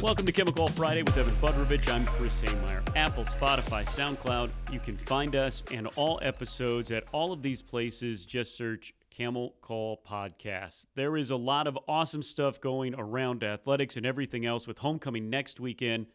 [0.00, 1.92] Welcome to Camel Call Friday with Evan Budrovich.
[1.92, 2.82] I'm Chris Hemeyer.
[2.94, 4.48] Apple, Spotify, SoundCloud.
[4.70, 8.24] You can find us and all episodes at all of these places.
[8.24, 10.86] Just search Camel Call Podcast.
[10.94, 15.30] There is a lot of awesome stuff going around athletics and everything else with homecoming
[15.30, 16.06] next weekend.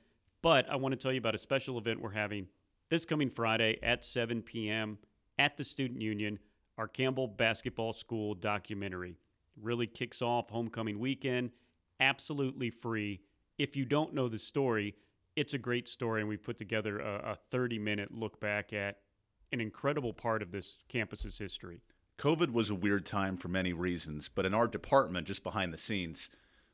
[0.41, 2.47] But I want to tell you about a special event we're having
[2.89, 4.97] this coming Friday at 7 p.m.
[5.37, 6.39] at the Student Union,
[6.77, 9.17] our Campbell Basketball School documentary.
[9.61, 11.51] Really kicks off homecoming weekend,
[11.99, 13.19] absolutely free
[13.57, 14.95] if you don't know the story,
[15.35, 18.99] it's a great story, and we've put together a, a 30 minute look back at
[19.51, 21.81] an incredible part of this campus's history.
[22.17, 25.77] COVID was a weird time for many reasons, but in our department, just behind the
[25.77, 26.29] scenes,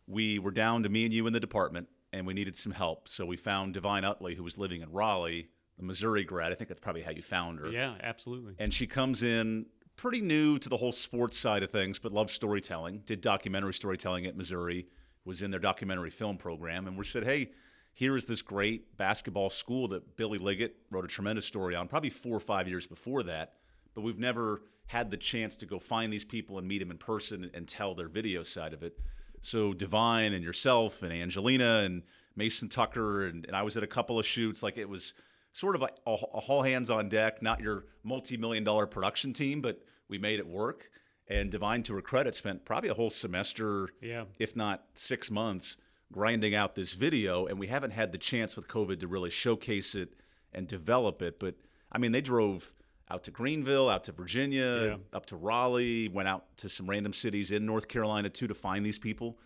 [0.07, 3.07] we were down to me and you in the department, and we needed some help.
[3.07, 6.51] So we found Divine Utley, who was living in Raleigh, a Missouri grad.
[6.51, 7.67] I think that's probably how you found her.
[7.67, 8.55] Yeah, absolutely.
[8.59, 12.33] And she comes in pretty new to the whole sports side of things, but loves
[12.33, 14.87] storytelling, did documentary storytelling at Missouri
[15.29, 17.51] was in their documentary film program, and we said, hey,
[17.93, 22.09] here is this great basketball school that Billy Liggett wrote a tremendous story on, probably
[22.09, 23.53] four or five years before that,
[23.93, 26.97] but we've never had the chance to go find these people and meet them in
[26.97, 28.97] person and tell their video side of it.
[29.41, 32.01] So Divine and yourself and Angelina and
[32.35, 34.63] Mason Tucker and, and I was at a couple of shoots.
[34.63, 35.13] Like it was
[35.53, 39.61] sort of a, a, a all hands on deck, not your multi-million dollar production team,
[39.61, 40.89] but we made it work.
[41.29, 44.25] And Divine, to her credit, spent probably a whole semester, yeah.
[44.39, 45.77] if not six months,
[46.11, 47.45] grinding out this video.
[47.45, 50.15] And we haven't had the chance with COVID to really showcase it
[50.53, 51.39] and develop it.
[51.39, 51.55] But
[51.91, 52.73] I mean, they drove
[53.11, 54.95] out to Greenville, out to Virginia, yeah.
[55.13, 58.85] up to Raleigh, went out to some random cities in North Carolina too to find
[58.85, 59.37] these people.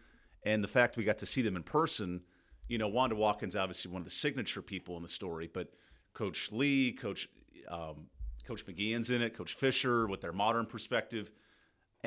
[0.43, 2.21] And the fact we got to see them in person,
[2.67, 5.73] you know, Wanda Watkins obviously one of the signature people in the story, but
[6.13, 7.29] Coach Lee, Coach
[7.69, 8.07] um,
[8.45, 11.31] Coach McGeehan's in it, Coach Fisher with their modern perspective.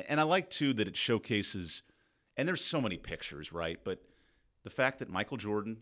[0.09, 1.83] And I like too that it showcases,
[2.37, 3.79] and there's so many pictures, right?
[3.83, 4.03] But
[4.63, 5.79] the fact that Michael Jordan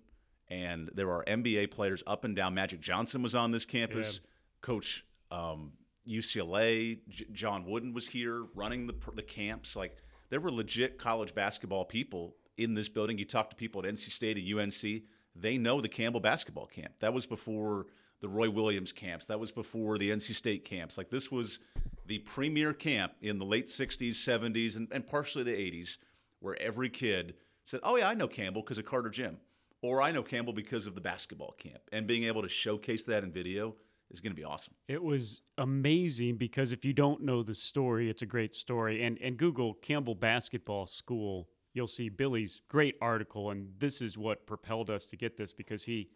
[0.49, 2.55] and there are NBA players up and down.
[2.55, 4.21] Magic Johnson was on this campus.
[4.23, 4.29] Yeah.
[4.61, 5.73] Coach um,
[6.09, 9.77] UCLA, J- John Wooden was here running the the camps.
[9.77, 9.97] Like
[10.31, 13.19] there were legit college basketball people in this building.
[13.19, 15.03] You talk to people at NC State and UNC,
[15.35, 16.95] they know the Campbell basketball camp.
[17.01, 17.87] That was before
[18.21, 19.27] the Roy Williams camps.
[19.27, 20.97] That was before the NC State camps.
[20.97, 21.59] Like this was
[22.07, 25.97] the premier camp in the late 60s, 70s, and, and partially the 80s,
[26.41, 27.35] where every kid
[27.65, 29.39] said, Oh, yeah, I know Campbell because of Carter Gym,
[29.83, 31.81] or I know Campbell because of the basketball camp.
[31.93, 33.75] And being able to showcase that in video
[34.11, 34.75] is going to be awesome.
[34.89, 39.03] It was amazing because if you don't know the story, it's a great story.
[39.03, 43.51] And, and Google Campbell Basketball School, you'll see Billy's great article.
[43.51, 46.11] And this is what propelled us to get this because he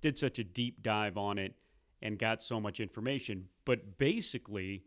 [0.00, 1.54] did such a deep dive on it
[2.02, 3.48] and got so much information.
[3.64, 4.84] But basically,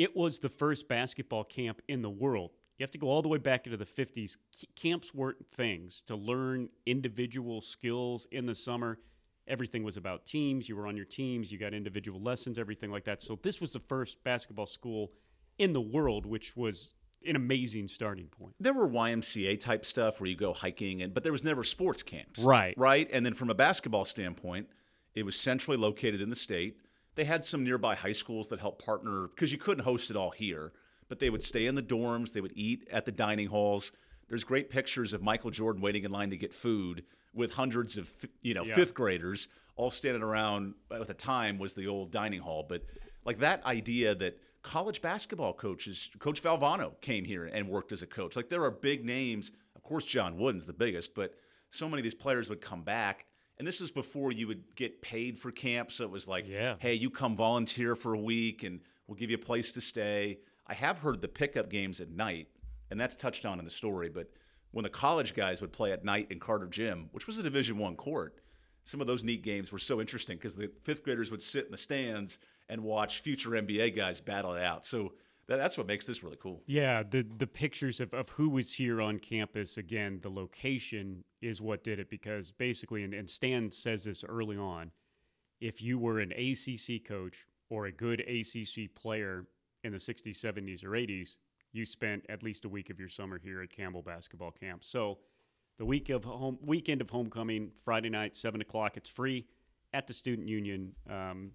[0.00, 2.52] it was the first basketball camp in the world.
[2.78, 4.38] You have to go all the way back into the 50s.
[4.74, 8.98] Camps weren't things to learn individual skills in the summer.
[9.46, 10.70] Everything was about teams.
[10.70, 13.20] You were on your teams, you got individual lessons, everything like that.
[13.20, 15.12] So, this was the first basketball school
[15.58, 16.94] in the world, which was
[17.26, 18.54] an amazing starting point.
[18.58, 22.02] There were YMCA type stuff where you go hiking, and but there was never sports
[22.02, 22.40] camps.
[22.40, 22.72] Right.
[22.78, 23.06] Right.
[23.12, 24.68] And then from a basketball standpoint,
[25.14, 26.78] it was centrally located in the state.
[27.20, 30.30] They had some nearby high schools that helped partner because you couldn't host it all
[30.30, 30.72] here,
[31.10, 33.92] but they would stay in the dorms, they would eat at the dining halls.
[34.30, 37.04] There's great pictures of Michael Jordan waiting in line to get food
[37.34, 38.10] with hundreds of
[38.40, 38.74] you know yeah.
[38.74, 40.72] fifth graders all standing around.
[40.90, 42.84] At the time was the old dining hall, but
[43.26, 48.06] like that idea that college basketball coaches, Coach Valvano came here and worked as a
[48.06, 48.34] coach.
[48.34, 49.52] Like there are big names.
[49.76, 51.34] Of course, John Wooden's the biggest, but
[51.68, 53.26] so many of these players would come back
[53.60, 55.92] and this is before you would get paid for camp.
[55.92, 56.76] So it was like, yeah.
[56.78, 60.38] hey, you come volunteer for a week and we'll give you a place to stay.
[60.66, 62.48] I have heard the pickup games at night,
[62.90, 64.08] and that's touched on in the story.
[64.08, 64.30] But
[64.70, 67.76] when the college guys would play at night in Carter Gym, which was a Division
[67.76, 68.40] One court,
[68.84, 71.70] some of those neat games were so interesting because the fifth graders would sit in
[71.70, 72.38] the stands
[72.70, 74.86] and watch future NBA guys battle it out.
[74.86, 75.12] So
[75.56, 76.62] that's what makes this really cool.
[76.66, 79.76] Yeah, the the pictures of, of who was here on campus.
[79.76, 84.56] Again, the location is what did it because basically, and, and Stan says this early
[84.56, 84.92] on,
[85.60, 89.46] if you were an ACC coach or a good ACC player
[89.84, 91.36] in the 60s, 70s, or 80s,
[91.72, 94.84] you spent at least a week of your summer here at Campbell Basketball Camp.
[94.84, 95.18] So
[95.78, 98.96] the week of home weekend of homecoming, Friday night, seven o'clock.
[98.96, 99.46] It's free
[99.92, 101.52] at the Student Union, um,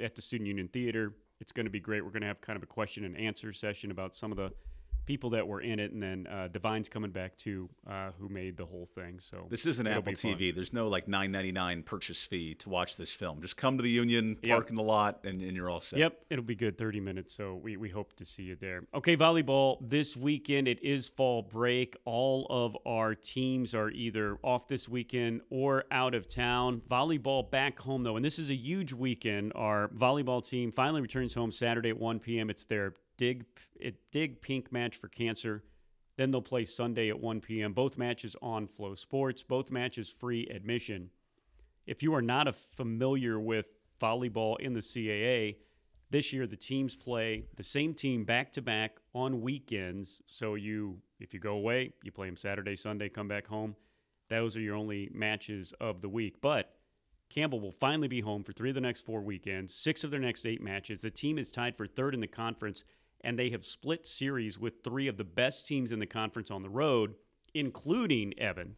[0.00, 1.12] at the Student Union Theater.
[1.44, 2.02] It's going to be great.
[2.02, 4.50] We're going to have kind of a question and answer session about some of the
[5.06, 8.56] people that were in it, and then uh, Divine's coming back too, uh, who made
[8.56, 9.18] the whole thing.
[9.20, 10.48] So this isn't Apple TV.
[10.48, 10.54] Fun.
[10.54, 13.40] There's no like 9.99 purchase fee to watch this film.
[13.40, 14.70] Just come to the Union, park yep.
[14.70, 15.98] in the lot, and, and you're all set.
[15.98, 16.78] Yep, it'll be good.
[16.78, 17.34] 30 minutes.
[17.34, 18.84] So we we hope to see you there.
[18.94, 20.68] Okay, volleyball this weekend.
[20.68, 21.96] It is fall break.
[22.04, 26.82] All of our teams are either off this weekend or out of town.
[26.88, 29.52] Volleyball back home though, and this is a huge weekend.
[29.54, 32.50] Our volleyball team finally returns home Saturday at 1 p.m.
[32.50, 33.44] It's their Dig
[33.78, 35.62] it Dig Pink match for Cancer.
[36.16, 37.72] Then they'll play Sunday at 1 p.m.
[37.72, 39.46] Both matches on FloSports.
[39.46, 41.10] Both matches free admission.
[41.86, 43.66] If you are not familiar with
[44.00, 45.56] volleyball in the CAA,
[46.10, 50.22] this year the teams play the same team back to back on weekends.
[50.26, 53.74] So you, if you go away, you play them Saturday, Sunday, come back home.
[54.28, 56.40] Those are your only matches of the week.
[56.40, 56.74] But
[57.28, 60.20] Campbell will finally be home for three of the next four weekends, six of their
[60.20, 61.00] next eight matches.
[61.00, 62.84] The team is tied for third in the conference
[63.24, 66.62] and they have split series with three of the best teams in the conference on
[66.62, 67.14] the road,
[67.54, 68.76] including Evan.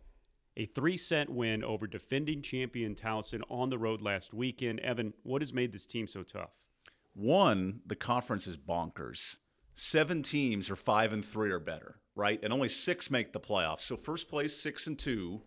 [0.57, 4.81] A three set win over defending champion Towson on the road last weekend.
[4.81, 6.67] Evan, what has made this team so tough?
[7.13, 9.37] One, the conference is bonkers.
[9.75, 12.41] Seven teams are five and three or better, right?
[12.43, 13.81] And only six make the playoffs.
[13.81, 15.43] So first place, six and two,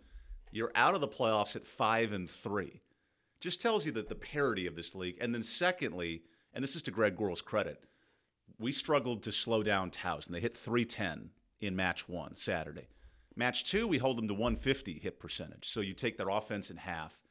[0.51, 2.81] you're out of the playoffs at five and three.
[3.39, 5.17] Just tells you that the parity of this league.
[5.19, 6.23] And then secondly,
[6.53, 7.83] and this is to Greg Gorl's credit,
[8.57, 10.29] we struggled to slow down Towson.
[10.29, 11.31] They hit 310
[11.61, 12.87] in match one Saturday.
[13.35, 15.69] Match two, we hold them to 150 hit percentage.
[15.69, 17.21] So you take their offense in half.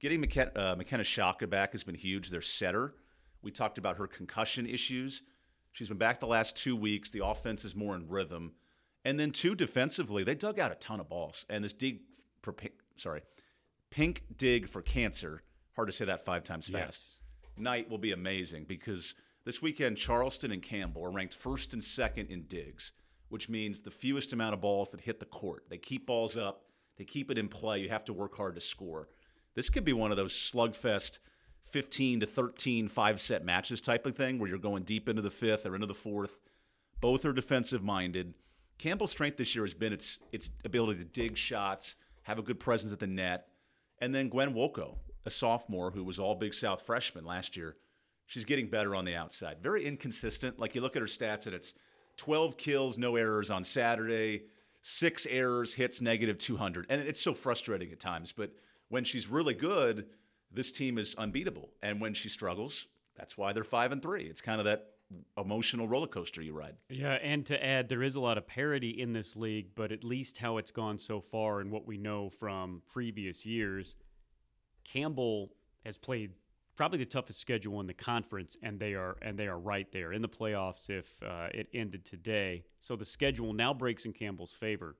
[0.00, 2.30] Getting McKenna, uh, McKenna Shaka back has been huge.
[2.30, 2.94] Their setter.
[3.42, 5.22] We talked about her concussion issues.
[5.72, 7.10] She's been back the last two weeks.
[7.10, 8.52] The offense is more in rhythm.
[9.04, 11.44] And then two defensively, they dug out a ton of balls.
[11.48, 12.00] And this dig
[12.42, 13.22] for pink, sorry,
[13.90, 15.42] pink dig for cancer.
[15.74, 16.74] Hard to say that five times fast.
[16.76, 17.18] Yes.
[17.56, 19.14] Night will be amazing because
[19.44, 22.92] this weekend, Charleston and Campbell are ranked first and second in digs,
[23.28, 25.64] which means the fewest amount of balls that hit the court.
[25.68, 26.64] They keep balls up,
[26.96, 27.80] they keep it in play.
[27.80, 29.08] You have to work hard to score.
[29.54, 31.18] This could be one of those slugfest
[31.64, 35.30] 15 to 13 five set matches type of thing where you're going deep into the
[35.30, 36.38] fifth or into the fourth.
[37.00, 38.34] Both are defensive minded.
[38.78, 42.60] Campbell's strength this year has been its its ability to dig shots, have a good
[42.60, 43.48] presence at the net.
[44.00, 47.76] And then Gwen Wolko, a sophomore who was all Big South freshman last year,
[48.32, 49.58] she's getting better on the outside.
[49.62, 50.58] Very inconsistent.
[50.58, 51.74] Like you look at her stats, and it's
[52.16, 54.44] 12 kills, no errors on Saturday,
[54.80, 56.86] six errors, hits negative 200.
[56.88, 58.32] And it's so frustrating at times.
[58.32, 58.52] But
[58.88, 60.06] when she's really good,
[60.50, 61.68] this team is unbeatable.
[61.82, 62.86] And when she struggles,
[63.18, 64.24] that's why they're five and three.
[64.24, 64.92] It's kind of that
[65.36, 66.76] emotional roller coaster you ride.
[66.88, 70.04] Yeah, and to add, there is a lot of parity in this league, but at
[70.04, 73.94] least how it's gone so far and what we know from previous years,
[74.84, 75.52] Campbell
[75.84, 76.30] has played
[76.76, 80.12] probably the toughest schedule in the conference, and they are and they are right there
[80.12, 82.64] in the playoffs if uh, it ended today.
[82.80, 84.96] So the schedule now breaks in Campbell's favor.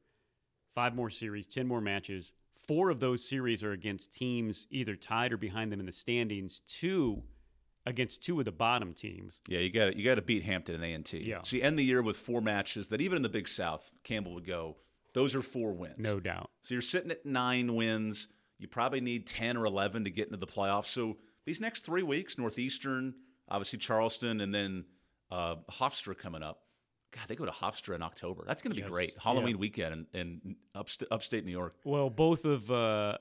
[0.74, 2.32] Five more series, ten more matches.
[2.54, 6.60] Four of those series are against teams either tied or behind them in the standings.
[6.60, 7.22] Two
[7.84, 9.40] against two of the bottom teams.
[9.48, 11.19] Yeah, you got you got to beat Hampton and A and T.
[11.19, 11.40] Yeah.
[11.42, 14.34] So you end the year with four matches that even in the Big South, Campbell
[14.34, 14.76] would go.
[15.14, 16.50] Those are four wins, no doubt.
[16.62, 18.28] So you're sitting at nine wins.
[18.58, 20.86] You probably need ten or eleven to get into the playoffs.
[20.86, 23.15] So these next three weeks, Northeastern,
[23.49, 24.85] obviously Charleston, and then
[25.31, 26.61] uh, Hofstra coming up.
[27.12, 28.44] God, they go to Hofstra in October.
[28.47, 28.91] That's going to be yes.
[28.91, 29.15] great.
[29.23, 29.61] Halloween yeah.
[29.61, 31.75] weekend in, in upst- upstate New York.
[31.84, 33.19] Well, both of uh,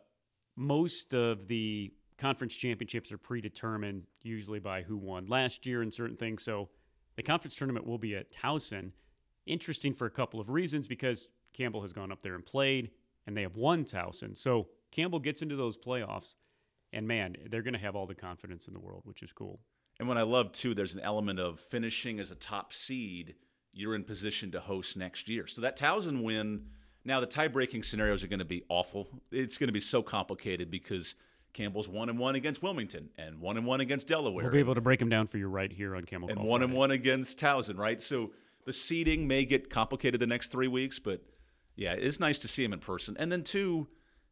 [0.56, 6.16] most of the conference championships are predetermined, usually by who won last year and certain
[6.16, 6.44] things.
[6.44, 6.70] So
[7.16, 8.92] the conference tournament will be at Towson.
[9.46, 12.92] Interesting for a couple of reasons because Campbell has gone up there and played,
[13.28, 14.38] and they have won Towson.
[14.38, 16.36] So Campbell gets into those playoffs.
[16.94, 19.60] And man, they're going to have all the confidence in the world, which is cool.
[20.00, 23.36] And what I love too, there's an element of finishing as a top seed,
[23.74, 25.48] you're in position to host next year.
[25.48, 26.66] So that Towson win,
[27.06, 29.08] now the tie breaking scenarios are going to be awful.
[29.32, 31.16] It's going to be so complicated because
[31.54, 34.44] Campbell's one and one against Wilmington and one and one against Delaware.
[34.44, 36.30] We'll be able to break them down for you right here on Camel.
[36.30, 36.72] And Call one Friday.
[36.72, 38.02] and one against Towson, right?
[38.02, 38.32] So
[38.66, 41.22] the seeding may get complicated the next three weeks, but
[41.76, 43.16] yeah, it's nice to see him in person.
[43.20, 43.88] And then two,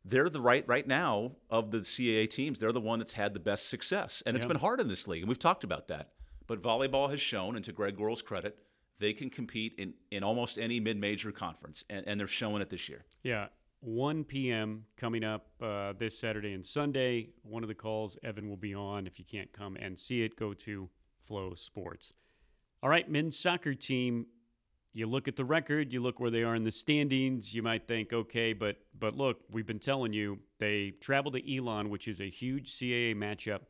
[0.05, 2.59] they're the right right now of the CAA teams.
[2.59, 5.21] They're the one that's had the best success, and it's been hard in this league,
[5.21, 6.11] and we've talked about that.
[6.47, 8.57] But volleyball has shown, and to Greg Gorl's credit,
[8.99, 12.89] they can compete in, in almost any mid-major conference, and, and they're showing it this
[12.89, 13.05] year.
[13.23, 13.47] Yeah,
[13.81, 14.85] 1 p.m.
[14.97, 17.29] coming up uh, this Saturday and Sunday.
[17.43, 19.07] One of the calls Evan will be on.
[19.07, 20.89] If you can't come and see it, go to
[21.29, 22.11] FloSports.
[22.81, 24.27] All right, men's soccer team
[24.93, 27.87] you look at the record, you look where they are in the standings, you might
[27.87, 32.19] think, okay, but but look, we've been telling you they travel to Elon, which is
[32.19, 33.61] a huge CAA matchup,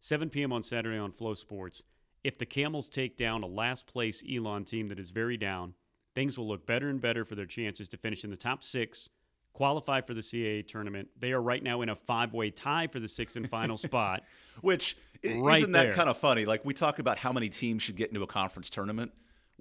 [0.00, 0.52] 7 p.m.
[0.52, 1.82] on Saturday on FloSports.
[2.24, 5.74] If the Camels take down a last place Elon team that is very down,
[6.14, 9.08] things will look better and better for their chances to finish in the top six,
[9.52, 11.08] qualify for the CAA tournament.
[11.18, 14.22] They are right now in a five way tie for the sixth and final spot.
[14.60, 16.46] Which right isn't that kind of funny?
[16.46, 19.12] Like we talk about how many teams should get into a conference tournament.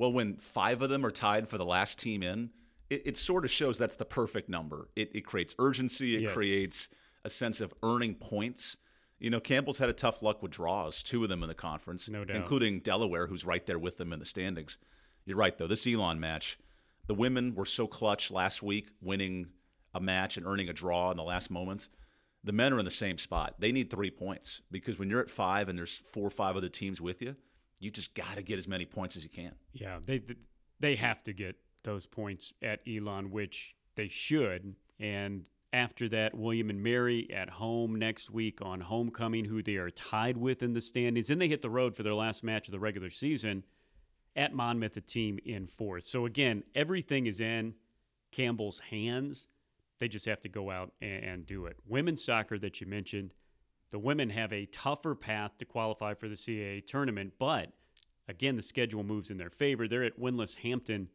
[0.02, 2.50] Well, when five of them are tied for the last team in,
[2.90, 4.90] it, it sort of shows that's the perfect number.
[4.96, 6.16] It, it creates urgency.
[6.16, 6.34] It yes.
[6.34, 6.90] creates
[7.24, 8.78] a sense of earning points.
[9.20, 12.10] You know, Campbell's had a tough luck with draws, two of them in the conference,
[12.10, 12.36] no doubt.
[12.36, 14.80] including Delaware, who's right there with them in the standings.
[15.28, 15.68] You're right, though.
[15.68, 16.58] This Elon match,
[17.06, 19.50] the women were so clutch last week, winning
[19.94, 21.90] a match and earning a draw in the last moments.
[22.44, 23.58] The men are in the same spot.
[23.60, 26.70] They need three points because when you're at five and there's four or five other
[26.70, 27.36] teams with you,
[27.82, 29.52] you just got to get as many points as you can.
[29.74, 30.22] Yeah, they
[30.80, 34.76] they have to get those points at Elon, which they should.
[35.00, 39.90] And after that, William and Mary at home next week on homecoming, who they are
[39.90, 41.28] tied with in the standings.
[41.30, 43.64] Then they hit the road for their last match of the regular season
[44.36, 46.04] at Monmouth, a team in fourth.
[46.04, 47.74] So again, everything is in
[48.32, 49.48] Campbell's hands.
[50.00, 51.78] They just have to go out and, and do it.
[51.88, 53.34] Women's soccer that you mentioned,
[53.92, 57.72] the women have a tougher path to qualify for the CAA tournament, but
[58.28, 59.88] again, the schedule moves in their favor.
[59.88, 61.10] They're at winless Hampton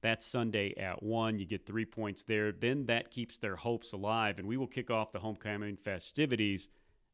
[0.00, 1.38] that's Sunday at 1.
[1.38, 2.52] You get three points there.
[2.52, 4.38] Then that keeps their hopes alive.
[4.38, 6.68] And we will kick off the homecoming festivities.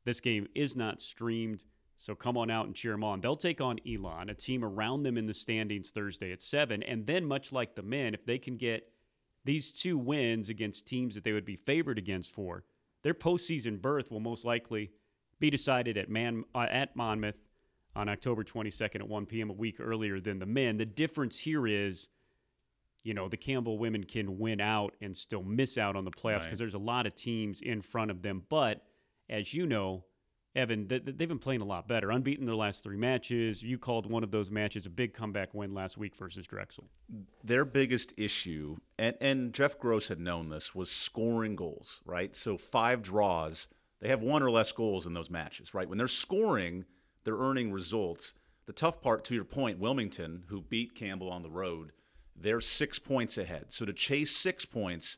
[0.05, 1.65] This game is not streamed,
[1.97, 3.23] so come on out and cheer them on.
[3.23, 6.83] They'll take on Elon, a team around them in the standings Thursday at 7.
[6.83, 8.91] And then, much like the men, if they can get
[9.47, 12.65] these two wins against teams that they would be favored against for,
[13.05, 14.91] their postseason berth will most likely
[15.39, 17.41] be decided at, Man, uh, at Monmouth
[17.95, 20.79] on October 22nd at 1 p.m., a week earlier than the men.
[20.79, 22.09] The difference here is
[23.05, 26.45] you know, the Campbell women can win out and still miss out on the playoffs
[26.45, 26.59] because right.
[26.59, 28.43] there's a lot of teams in front of them.
[28.49, 28.83] But
[29.29, 30.05] as you know,
[30.55, 32.11] Evan, they've been playing a lot better.
[32.11, 33.63] Unbeaten their last three matches.
[33.63, 36.89] You called one of those matches a big comeback win last week versus Drexel.
[37.43, 42.35] Their biggest issue, and, and Jeff Gross had known this, was scoring goals, right?
[42.37, 43.69] So five draws,
[44.01, 45.89] they have one or less goals in those matches, right?
[45.89, 46.85] When they're scoring,
[47.25, 48.35] they're earning results.
[48.67, 51.93] The tough part, to your point, Wilmington, who beat Campbell on the road–
[52.37, 53.67] they're six points ahead.
[53.69, 55.17] So to chase six points,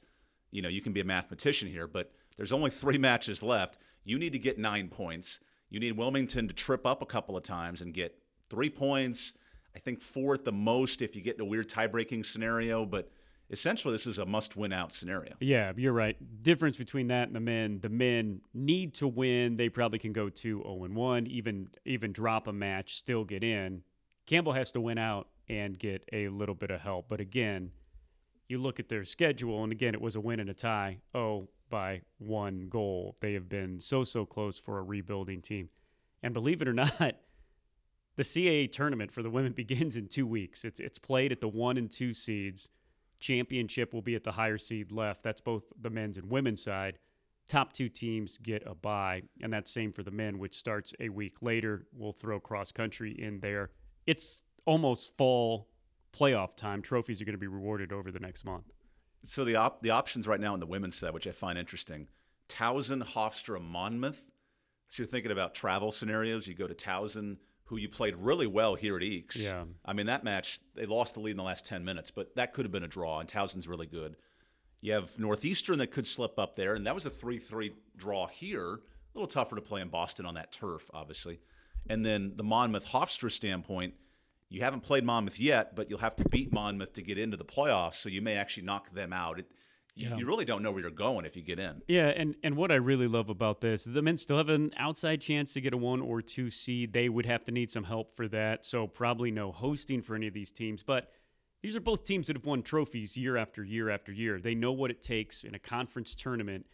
[0.57, 3.77] you know, you can be a mathematician here, but there's only three matches left.
[4.05, 5.39] You need to get nine points.
[5.69, 9.35] You need Wilmington to trip up a couple of times and get three points.
[9.75, 12.87] I think four at the most if you get in a weird tie breaking scenario,
[12.87, 13.11] but
[13.51, 15.35] essentially this is a must win out scenario.
[15.41, 16.17] Yeah, you're right.
[16.43, 19.57] Difference between that and the men, the men need to win.
[19.57, 23.83] They probably can go 2 0 1, even even drop a match, still get in.
[24.25, 27.09] Campbell has to win out and get a little bit of help.
[27.09, 27.73] But again,
[28.49, 30.99] you look at their schedule, and again, it was a win and a tie.
[31.15, 33.17] Oh, by one goal.
[33.21, 35.69] They have been so, so close for a rebuilding team.
[36.23, 37.17] And believe it or not,
[38.17, 40.65] the CAA tournament for the women begins in two weeks.
[40.65, 42.69] It's, it's played at the one and two seeds.
[43.19, 45.23] Championship will be at the higher seed left.
[45.23, 46.99] That's both the men's and women's side.
[47.49, 51.09] Top two teams get a bye, and that's same for the men, which starts a
[51.09, 51.87] week later.
[51.93, 53.71] We'll throw cross country in there.
[54.05, 55.69] It's almost fall
[56.18, 56.82] playoff time.
[56.82, 58.73] Trophies are going to be rewarded over the next month.
[59.25, 62.08] So the op- the options right now in the women's side, which I find interesting,
[62.49, 64.23] Towson, Hofstra, Monmouth.
[64.88, 66.46] So you're thinking about travel scenarios.
[66.46, 69.42] You go to Towson, who you played really well here at Eakes.
[69.42, 69.64] Yeah.
[69.85, 72.52] I mean that match, they lost the lead in the last ten minutes, but that
[72.52, 73.18] could have been a draw.
[73.18, 74.16] And Towson's really good.
[74.80, 78.75] You have Northeastern that could slip up there, and that was a three-three draw here.
[78.75, 78.78] A
[79.14, 81.40] little tougher to play in Boston on that turf, obviously.
[81.88, 83.94] And then the Monmouth Hofstra standpoint
[84.49, 87.45] you haven't played Monmouth yet, but you'll have to beat Monmouth to get into the
[87.45, 87.95] playoffs.
[87.95, 89.41] So you may actually knock them out.
[89.41, 89.47] It,
[89.95, 90.15] yeah.
[90.17, 91.81] You really don't know where you're going if you get in.
[91.88, 95.23] Yeah, and, and what I really love about this, the men still have an outside
[95.23, 96.93] chance to get a one or two seed.
[96.93, 98.67] They would have to need some help for that.
[98.67, 100.83] So probably no hosting for any of these teams.
[100.83, 101.11] But
[101.62, 104.38] these are both teams that have won trophies year after year after year.
[104.38, 106.67] They know what it takes in a conference tournament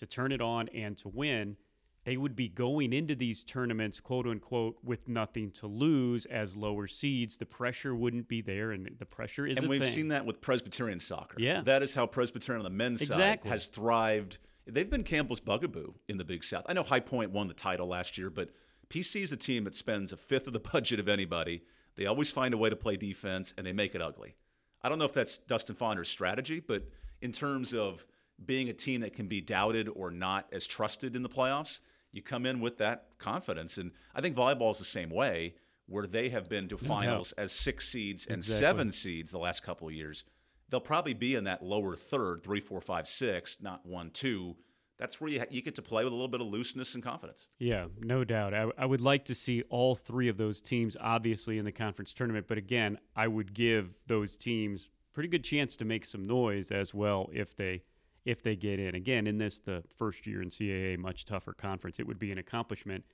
[0.00, 1.56] to turn it on and to win
[2.04, 6.86] they would be going into these tournaments, quote unquote, with nothing to lose as lower
[6.86, 7.38] seeds.
[7.38, 9.58] The pressure wouldn't be there, and the pressure is.
[9.58, 9.90] And we've thing.
[9.90, 11.36] seen that with Presbyterian soccer.
[11.38, 13.48] Yeah, that is how Presbyterian on the men's exactly.
[13.48, 14.38] side has thrived.
[14.66, 16.64] They've been Campbell's bugaboo in the Big South.
[16.68, 18.50] I know High Point won the title last year, but
[18.88, 21.62] PC is a team that spends a fifth of the budget of anybody.
[21.96, 24.36] They always find a way to play defense, and they make it ugly.
[24.82, 26.84] I don't know if that's Dustin Fonder's strategy, but
[27.22, 28.06] in terms of
[28.44, 31.78] being a team that can be doubted or not as trusted in the playoffs
[32.14, 33.76] you come in with that confidence.
[33.76, 35.54] And I think volleyball is the same way,
[35.86, 38.66] where they have been to finals no as six seeds and exactly.
[38.66, 40.24] seven seeds the last couple of years.
[40.70, 44.56] They'll probably be in that lower third, three, four, five, six, not one, two.
[44.96, 47.02] That's where you, ha- you get to play with a little bit of looseness and
[47.02, 47.48] confidence.
[47.58, 48.54] Yeah, no doubt.
[48.54, 52.14] I, I would like to see all three of those teams, obviously, in the conference
[52.14, 52.46] tournament.
[52.48, 56.94] But again, I would give those teams pretty good chance to make some noise as
[56.94, 57.82] well if they
[58.24, 58.94] if they get in.
[58.94, 62.38] Again, in this the first year in CAA, much tougher conference, it would be an
[62.38, 63.04] accomplishment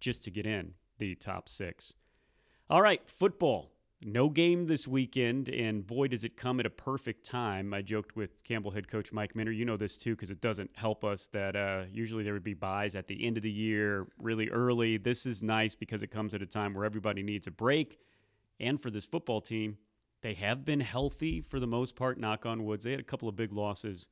[0.00, 1.94] just to get in the top six.
[2.68, 3.72] All right, football.
[4.02, 7.74] No game this weekend, and boy, does it come at a perfect time.
[7.74, 9.52] I joked with Campbell head coach Mike Minter.
[9.52, 12.54] You know this too, because it doesn't help us that uh, usually there would be
[12.54, 14.96] buys at the end of the year, really early.
[14.96, 17.98] This is nice because it comes at a time where everybody needs a break.
[18.58, 19.76] And for this football team,
[20.22, 22.84] they have been healthy for the most part, knock on woods.
[22.84, 24.08] They had a couple of big losses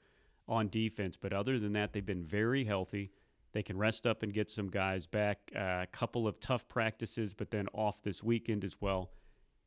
[0.49, 3.11] on defense, but other than that, they've been very healthy.
[3.53, 5.51] They can rest up and get some guys back.
[5.55, 9.11] Uh, a couple of tough practices, but then off this weekend as well.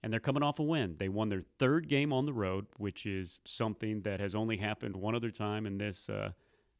[0.04, 0.96] And they're coming off a win.
[0.98, 4.96] They won their third game on the road, which is something that has only happened
[4.96, 6.32] one other time in this uh,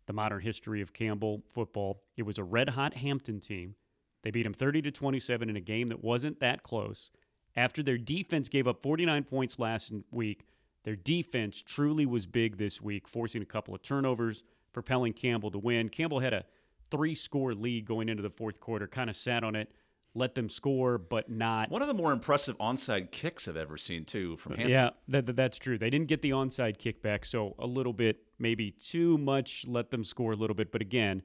[0.08, 2.04] the modern history of Campbell football.
[2.18, 3.76] It was a red hot Hampton team.
[4.24, 7.12] They beat them 30 to 27 in a game that wasn't that close.
[7.56, 10.46] After their defense gave up 49 points last week,
[10.84, 15.60] their defense truly was big this week, forcing a couple of turnovers, propelling Campbell to
[15.60, 15.90] win.
[15.90, 16.46] Campbell had a
[16.90, 19.72] three score lead going into the fourth quarter, kind of sat on it,
[20.14, 21.70] let them score, but not.
[21.70, 24.70] One of the more impressive onside kicks I've ever seen, too, from Hampton.
[24.72, 25.78] Yeah, that, that, that's true.
[25.78, 29.90] They didn't get the onside kick back, so a little bit, maybe too much, let
[29.92, 30.72] them score a little bit.
[30.72, 31.22] But again,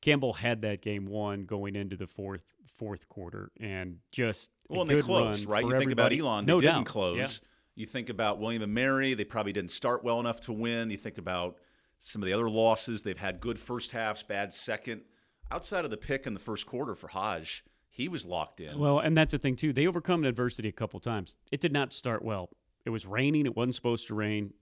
[0.00, 2.44] Campbell had that game won going into the fourth
[2.74, 5.64] fourth quarter, and just well, and they closed, right?
[5.64, 6.86] You think about Elon, they no didn't doubt.
[6.86, 7.16] close.
[7.18, 7.48] Yeah.
[7.74, 10.90] You think about William and Mary, they probably didn't start well enough to win.
[10.90, 11.56] You think about
[11.98, 15.02] some of the other losses, they've had good first halves, bad second.
[15.50, 18.78] Outside of the pick in the first quarter for Hodge, he was locked in.
[18.78, 19.72] Well, and that's the thing too.
[19.72, 21.36] They overcome adversity a couple times.
[21.50, 22.50] It did not start well.
[22.84, 23.46] It was raining.
[23.46, 24.52] It wasn't supposed to rain.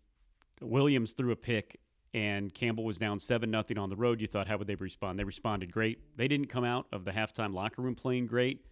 [0.60, 1.80] Williams threw a pick,
[2.14, 4.20] and Campbell was down seven nothing on the road.
[4.20, 5.18] You thought, how would they respond?
[5.18, 5.98] They responded great.
[6.16, 8.64] They didn't come out of the halftime locker room playing great.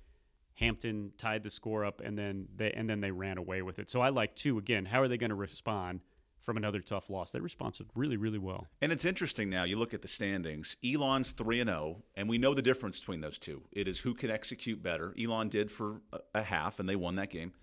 [0.61, 3.89] Hampton tied the score up, and then they and then they ran away with it.
[3.89, 4.85] So I like two again.
[4.85, 6.01] How are they going to respond
[6.39, 7.33] from another tough loss?
[7.33, 8.67] They responded really, really well.
[8.83, 9.65] And it's interesting now.
[9.65, 10.77] You look at the standings.
[10.85, 13.63] Elon's three and zero, and we know the difference between those two.
[13.73, 15.15] It is who can execute better.
[15.19, 16.03] Elon did for
[16.35, 17.55] a, half, and they won that game.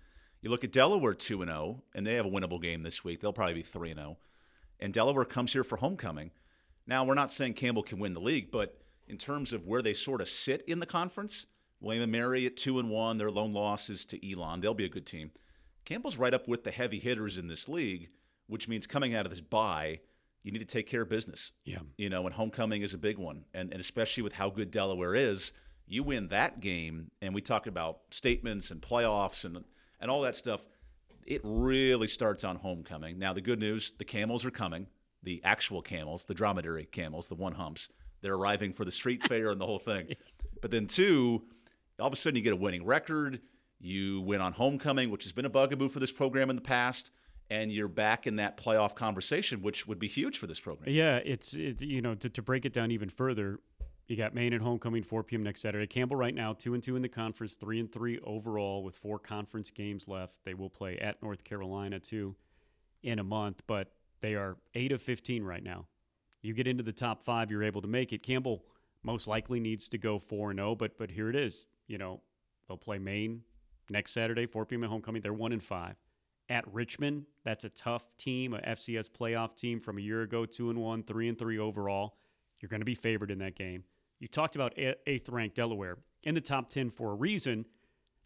[0.42, 3.20] You look at Delaware two and zero, and they have a winnable game this week.
[3.20, 4.16] They'll probably be three and zero.
[4.80, 6.32] And Delaware comes here for homecoming.
[6.84, 9.94] Now we're not saying Campbell can win the league, but in terms of where they
[9.94, 11.46] sort of sit in the conference,
[11.80, 14.60] William and Mary at two and one, their lone loss is to Elon.
[14.60, 15.30] They'll be a good team.
[15.84, 18.08] Campbell's right up with the heavy hitters in this league,
[18.46, 20.00] which means coming out of this bye,
[20.42, 21.52] you need to take care of business.
[21.64, 21.78] Yeah.
[21.96, 23.44] You know, and homecoming is a big one.
[23.54, 25.52] And, and especially with how good Delaware is,
[25.86, 29.64] you win that game, and we talk about statements and playoffs and
[30.00, 30.64] and all that stuff.
[31.26, 33.18] It really starts on homecoming.
[33.18, 34.86] Now, the good news the camels are coming,
[35.22, 37.88] the actual camels, the dromedary camels, the one humps.
[38.20, 40.14] They're arriving for the street fair and the whole thing.
[40.60, 41.44] But then, two,
[41.98, 43.40] all of a sudden you get a winning record.
[43.80, 47.10] You win on homecoming, which has been a bugaboo for this program in the past,
[47.48, 50.92] and you're back in that playoff conversation, which would be huge for this program.
[50.92, 53.60] Yeah, it's, it's you know to, to break it down even further.
[54.08, 55.42] You got Maine at homecoming 4 p.m.
[55.42, 55.86] next Saturday.
[55.86, 59.18] Campbell right now two and two in the conference, three and three overall with four
[59.18, 60.44] conference games left.
[60.44, 62.34] They will play at North Carolina too
[63.02, 65.86] in a month, but they are eight of 15 right now.
[66.40, 68.22] You get into the top five, you're able to make it.
[68.22, 68.64] Campbell
[69.02, 71.66] most likely needs to go four and zero, but but here it is.
[71.88, 72.20] You know
[72.68, 73.42] they'll play Maine
[73.90, 74.84] next Saturday, 4 p.m.
[74.84, 75.22] at homecoming.
[75.22, 75.96] They're one and five.
[76.50, 80.70] At Richmond, that's a tough team, a FCS playoff team from a year ago, two
[80.70, 82.16] and one, three and three overall.
[82.60, 83.84] You're going to be favored in that game.
[84.18, 87.66] You talked about eighth ranked Delaware in the top 10 for a reason.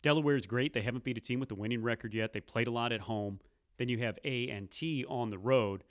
[0.03, 0.73] Delaware is great.
[0.73, 2.33] They haven't beat a team with a winning record yet.
[2.33, 3.41] They played a lot at home.
[3.77, 5.85] Then you have A and T on the road.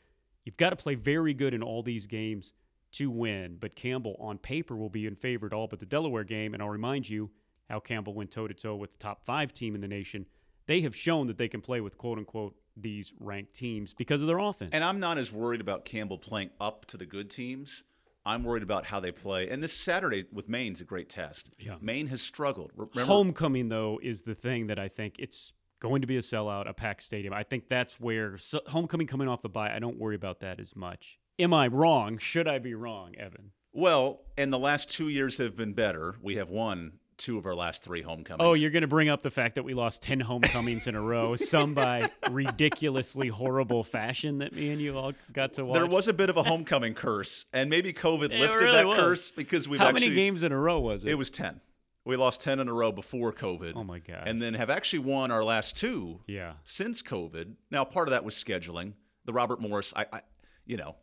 [0.43, 2.53] You've got to play very good in all these games
[2.93, 3.57] to win.
[3.59, 6.53] But Campbell, on paper, will be in favor at all but the Delaware game.
[6.53, 7.29] And I'll remind you
[7.71, 10.25] how Campbell went toe to toe with the top five team in the nation.
[10.67, 14.27] They have shown that they can play with quote unquote these ranked teams because of
[14.27, 14.71] their offense.
[14.73, 17.83] And I'm not as worried about Campbell playing up to the good teams.
[18.25, 19.49] I'm worried about how they play.
[19.49, 21.55] And this Saturday with Maine's a great test.
[21.57, 21.75] Yeah.
[21.81, 22.71] Maine has struggled.
[22.75, 26.69] Remember, Homecoming, though, is the thing that I think it's going to be a sellout,
[26.69, 27.33] a packed stadium.
[27.33, 30.59] I think that's where so, homecoming coming off the bye, I don't worry about that
[30.59, 31.17] as much.
[31.39, 32.19] Am I wrong?
[32.19, 33.51] Should I be wrong, Evan?
[33.73, 36.15] Well, and the last two years have been better.
[36.21, 38.45] We have won two of our last three homecomings.
[38.45, 41.01] Oh, you're going to bring up the fact that we lost 10 homecomings in a
[41.01, 45.75] row, some by ridiculously horrible fashion that me and you all got to watch.
[45.77, 48.87] There was a bit of a homecoming curse, and maybe COVID It lifted really that
[48.87, 48.99] was.
[48.99, 50.09] curse because we've How actually.
[50.09, 51.11] many games in a row was it?
[51.11, 51.61] It was 10.
[52.03, 53.73] We lost 10 in a row before COVID.
[53.75, 54.23] Oh, my God.
[54.25, 56.53] And then have actually won our last two yeah.
[56.63, 57.53] since COVID.
[57.69, 58.93] Now, part of that was scheduling.
[59.25, 60.21] The Robert Morris, I, I
[60.65, 60.95] you know,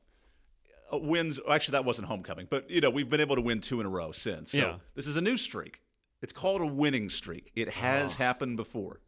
[0.93, 1.39] uh, wins.
[1.49, 3.89] Actually, that wasn't homecoming, but you know, we've been able to win two in a
[3.89, 4.51] row since.
[4.51, 4.75] So Yeah.
[4.97, 5.81] this is a new streak.
[6.21, 7.53] It's called a winning streak.
[7.55, 8.19] It has Oh.
[8.19, 9.01] happened before.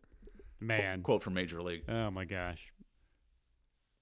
[0.61, 1.03] Man.
[1.03, 1.85] Quote from Major League.
[1.89, 2.73] Oh, my gosh.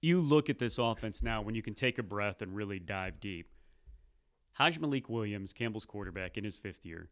[0.01, 3.19] you look at this offense now when you can take a breath and really dive
[3.19, 3.49] deep.
[4.53, 7.09] Haj Malik Williams, Campbell's quarterback in his fifth year,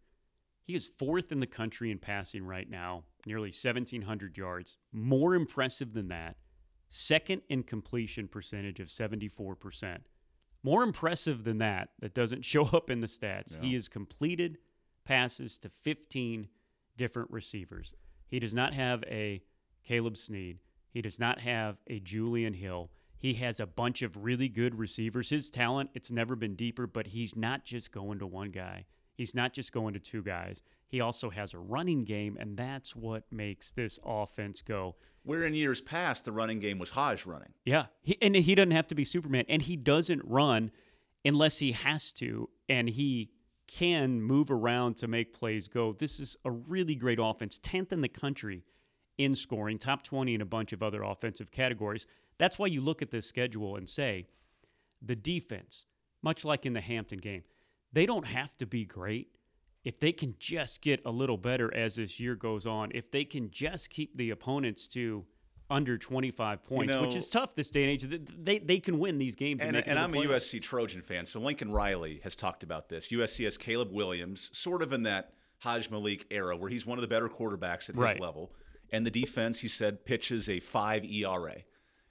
[0.64, 4.78] he is fourth in the country in passing right now, nearly 1,700 yards.
[4.94, 6.38] More impressive than that,
[6.88, 10.06] second in completion percentage of 74%.
[10.64, 13.56] More impressive than that, that doesn't show up in the stats.
[13.56, 13.62] Yeah.
[13.68, 14.60] He has completed
[15.08, 16.48] passes to 15
[16.98, 17.93] different receivers.
[18.28, 19.41] He does not have a
[19.84, 20.60] Caleb Snead.
[20.89, 22.91] He does not have a Julian Hill.
[23.17, 25.30] He has a bunch of really good receivers.
[25.30, 28.86] His talent, it's never been deeper, but he's not just going to one guy.
[29.15, 30.62] He's not just going to two guys.
[30.88, 34.96] He also has a running game, and that's what makes this offense go.
[35.24, 37.54] Where in years past the running game was Hodge running.
[37.65, 40.72] Yeah, he, and he doesn't have to be Superman, and he doesn't run
[41.26, 43.32] unless he has to, and he
[43.68, 45.94] can move around to make plays go.
[45.94, 48.64] This is a really great offense, tenth in the country
[49.18, 52.08] in scoring, top twenty in a bunch of other offensive categories.
[52.38, 54.28] That's why you look at this schedule and say
[55.02, 55.86] the defense,
[56.22, 57.44] much like in the Hampton game,
[57.92, 59.30] they don't have to be great.
[59.84, 63.24] If they can just get a little better as this year goes on, if they
[63.24, 65.26] can just keep the opponents to
[65.70, 69.18] under 25 points, which know- is tough this day and age, they, they can win
[69.18, 69.62] these games.
[69.62, 70.18] And, And, and I'm a.
[70.18, 73.10] USC Trojan fan, so Lincoln Riley has talked about this.
[73.10, 77.02] USC has Caleb Williams, sort of in that Haj Malik era, where he's one of
[77.02, 78.52] the better quarterbacks at his level.
[78.92, 81.56] And the defense, he said, pitches a five ERA.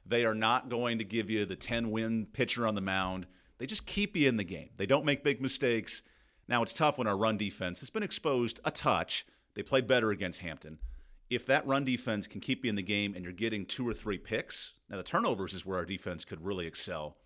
[0.05, 3.27] They are not going to give you the 10 win pitcher on the mound.
[3.59, 4.71] They just keep you in the game.
[4.77, 6.03] They don't make big mistakes.
[6.49, 9.27] Now, it's tough when our run defense has been exposed a touch.
[9.55, 10.79] They played better against Hampton.
[11.29, 13.93] If that run defense can keep you in the game and you're getting two or
[13.93, 17.17] three picks, now the turnovers is where our defense could really excel.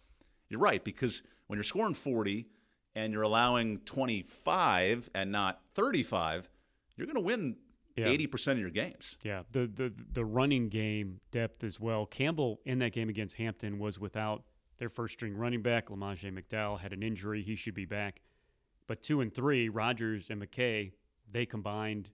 [0.49, 2.47] You're right, because when you're scoring 40
[2.95, 6.51] and you're allowing 25 and not 35,
[6.97, 7.57] you're going to win
[7.97, 8.07] Yeah.
[8.07, 9.17] 80% of your games.
[9.23, 12.07] Yeah, the, the the running game depth as well.
[12.07, 14.45] Campbell in that game against Hampton was without
[14.79, 15.89] their first string running back.
[15.89, 18.23] Lamagea McDowell had an injury; he should be back.
[18.87, 20.93] But two and three, Rogers and McKay,
[21.31, 22.11] they combined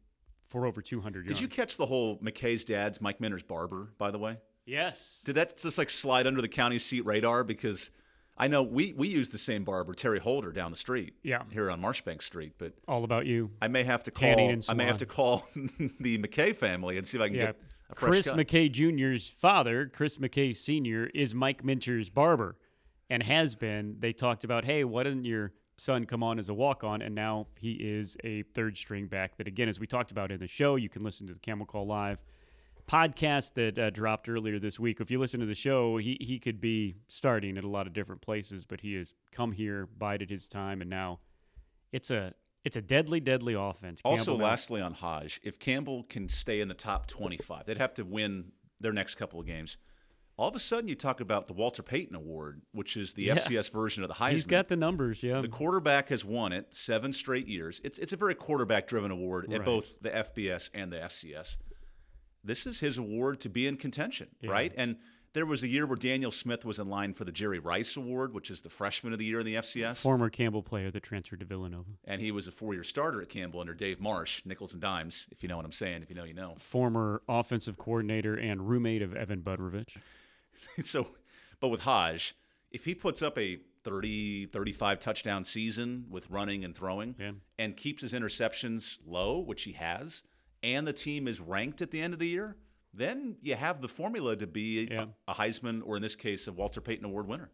[0.49, 1.29] for over 200 yards.
[1.29, 4.39] Did you catch the whole McKay's dad's Mike Minter's barber, by the way?
[4.65, 5.23] Yes.
[5.25, 7.45] Did that just like slide under the county seat radar?
[7.45, 7.91] Because
[8.37, 11.15] I know we, we use the same barber, Terry Holder, down the street.
[11.23, 11.43] Yeah.
[11.51, 12.55] Here on Marshbank Street.
[12.59, 13.51] But All about you.
[13.63, 14.29] I may have to call
[14.69, 17.47] I may have to call the McKay family and see if I can Yeah.
[17.47, 17.57] get
[17.91, 18.37] a fresh Chris cut.
[18.37, 22.57] McKay Jr.'s father, Chris McKay Sr., is Mike Minter's barber
[23.09, 23.97] and has been.
[24.01, 27.03] They talked about, hey, why doesn't your son come on as a walk on?
[27.03, 29.37] And now he is a third string back.
[29.37, 31.67] That, again, as we talked about in the show, you can listen to the Camel
[31.67, 32.19] Call Live
[32.89, 35.01] podcast that uh, dropped earlier this week.
[35.01, 37.93] If you listen to the show, he, he could be starting at a lot of
[37.93, 41.21] different places, but he has come here, bided his time, and now
[41.93, 42.35] it's a.
[42.65, 44.01] It's a deadly, deadly offense.
[44.05, 47.79] Also, Campbell now- lastly on Hodge, if Campbell can stay in the top 25, they'd
[47.79, 49.77] have to win their next couple of games.
[50.39, 53.37] All of a sudden, you talk about the Walter Payton Award, which is the Yeah.
[53.37, 54.33] FCS version of the Heisman.
[54.33, 55.41] he's got the numbers, yeah.
[55.41, 57.81] the quarterback has won it seven straight years.
[57.85, 61.57] It's it's a very quarterback driven award at both the FBS and the FCS.
[62.45, 64.51] This is his award to be in contention, Yeah.
[64.51, 64.73] right?
[64.77, 64.97] And
[65.33, 68.33] there was a year where Daniel Smith was in line for the Jerry Rice Award,
[68.33, 70.01] which is the freshman of the year in the FCS.
[70.01, 71.85] Former Campbell player that transferred to Villanova.
[72.05, 75.27] and he was a four year starter at Campbell under Dave Marsh, nickels and dimes,
[75.31, 76.03] if you know what I'm saying.
[76.03, 76.55] If you know, you know.
[76.59, 79.97] Former offensive coordinator and roommate of Evan Budrovich.
[80.83, 81.09] so,
[81.61, 82.35] but with Hodge,
[82.71, 87.33] if he puts up a 30, 35 touchdown season with running and throwing Yeah.
[87.59, 90.23] and keeps his interceptions low, which he has,
[90.63, 92.57] and the team is ranked at the end of the year,
[92.93, 95.07] then you have the formula to be a- Yeah.
[95.29, 97.51] a Heisman or in this case a Walter Payton Award winner.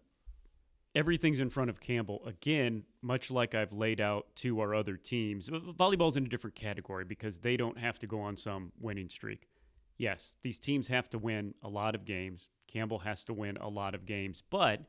[0.94, 2.22] Everything's in front of Campbell.
[2.26, 5.48] Again, much like I've laid out to our other teams.
[5.48, 9.48] Volleyball's in a different category because they don't have to go on some winning streak.
[9.96, 12.48] Yes, these teams have to win a lot of games.
[12.66, 14.80] Campbell has to win a lot of games, but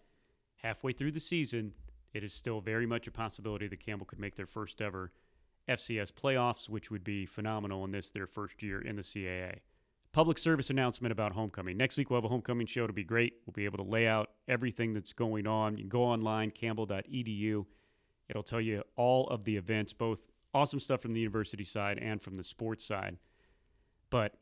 [0.58, 1.74] halfway through the season,
[2.14, 5.12] it is still very much a possibility that Campbell could make their first ever
[5.68, 9.60] FCS playoffs, which would be phenomenal in this their first year in the CAA.
[10.12, 11.76] Public service announcement about homecoming.
[11.76, 12.84] Next week we'll have a homecoming show.
[12.84, 13.34] It'll be great.
[13.46, 15.78] We'll be able to lay out everything that's going on.
[15.78, 17.66] You can go online, campbell.edu.
[18.30, 22.22] It'll tell you all of the events, both awesome stuff from the university side and
[22.22, 23.18] from the sports side.
[24.12, 24.36] But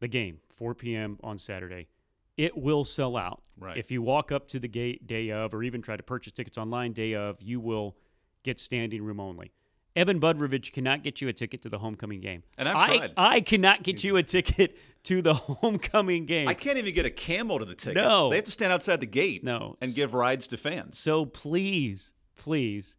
[0.00, 1.18] the game, 4 p.m.
[1.22, 1.88] on Saturday,
[2.36, 3.42] it will sell out.
[3.58, 3.76] Right.
[3.76, 6.56] If you walk up to the gate day of, or even try to purchase tickets
[6.58, 7.96] online day of, you will
[8.42, 9.52] get standing room only.
[9.96, 12.42] Evan Budrovich cannot get you a ticket to the homecoming game.
[12.56, 13.12] And I've I, tried.
[13.16, 16.48] I cannot get you a ticket to the homecoming game.
[16.48, 17.96] I can't even get a camel to the ticket.
[17.96, 18.30] No.
[18.30, 19.76] They have to stand outside the gate No.
[19.80, 20.96] and give rides to fans.
[20.98, 22.96] So please, please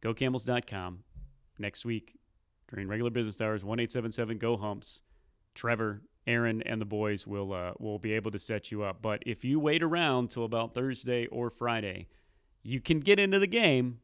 [0.00, 1.00] go camels.com
[1.58, 2.16] next week
[2.68, 5.02] during regular business hours, 1877 Go Humps.
[5.54, 9.00] Trevor Aaron and the boys will uh, will be able to set you up.
[9.02, 12.08] But if you wait around till about Thursday or Friday,
[12.62, 14.00] you can get into the game,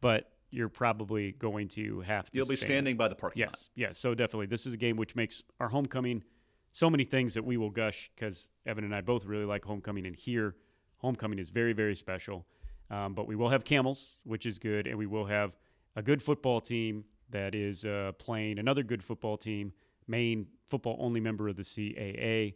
[0.00, 2.36] but you're probably going to have to.
[2.38, 2.68] You'll be stand.
[2.68, 3.68] standing by the parking Yes, lot.
[3.74, 3.98] yes.
[3.98, 6.24] So definitely, this is a game which makes our homecoming
[6.72, 10.06] so many things that we will gush because Evan and I both really like homecoming,
[10.06, 10.56] and here,
[10.98, 12.46] homecoming is very, very special.
[12.90, 15.54] Um, but we will have camels, which is good, and we will have
[15.96, 19.74] a good football team that is uh, playing another good football team,
[20.08, 22.54] Maine football only member of the CAA.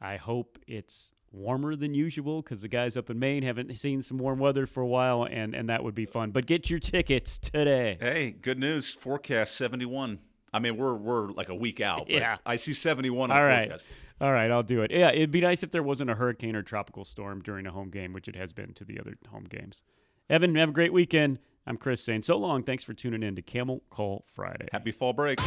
[0.00, 4.18] I hope it's warmer than usual because the guys up in Maine haven't seen some
[4.18, 6.30] warm weather for a while, and, and that would be fun.
[6.30, 7.96] But get your tickets today.
[8.00, 8.92] Hey, good news.
[8.94, 10.18] Forecast 71.
[10.52, 12.06] I mean, we're we're like a week out.
[12.06, 12.36] But Yeah.
[12.46, 13.68] I see 71 on All right.
[13.68, 13.86] forecast.
[14.20, 14.90] All right, I'll do it.
[14.90, 17.90] Yeah, it'd be nice if there wasn't a hurricane or tropical storm during a home
[17.90, 19.82] game, which it has been to the other home games.
[20.30, 21.38] Evan, have a great weekend.
[21.66, 22.62] I'm Chris saying so long.
[22.62, 24.68] Thanks for tuning in to Camel Call Friday.
[24.72, 25.38] Happy fall break.